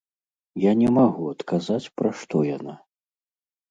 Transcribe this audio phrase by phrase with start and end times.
[0.63, 2.73] Я не магу адказаць, пра што яна.